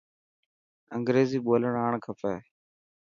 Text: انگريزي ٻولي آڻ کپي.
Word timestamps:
انگريزي 0.95 1.37
ٻولي 1.45 1.69
آڻ 1.85 1.93
کپي. 2.05 2.35